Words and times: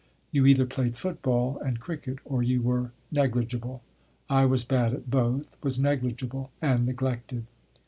You 0.31 0.47
either 0.47 0.65
played 0.65 0.97
football 0.97 1.59
and 1.59 1.79
cricket 1.79 2.17
or 2.25 2.41
you 2.41 2.63
were 2.63 2.89
negligible. 3.11 3.83
I 4.31 4.45
was 4.45 4.63
bad 4.65 4.95
at 4.95 5.11
both, 5.11 5.45
was 5.63 5.77
negligible, 5.77 6.49
and 6.59 6.87
neglected. 6.87 7.45